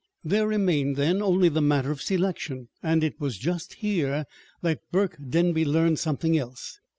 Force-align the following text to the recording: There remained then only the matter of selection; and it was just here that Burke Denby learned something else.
There 0.23 0.47
remained 0.47 0.95
then 0.95 1.21
only 1.21 1.47
the 1.47 1.61
matter 1.61 1.91
of 1.91 2.01
selection; 2.01 2.69
and 2.81 3.03
it 3.03 3.19
was 3.21 3.37
just 3.37 3.73
here 3.75 4.25
that 4.63 4.79
Burke 4.91 5.15
Denby 5.29 5.63
learned 5.63 5.99
something 5.99 6.35
else. 6.35 6.79